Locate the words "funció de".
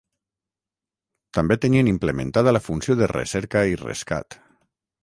2.71-3.13